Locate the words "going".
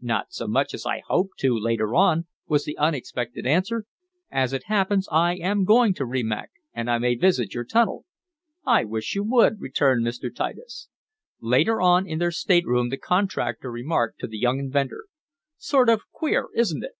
5.62-5.94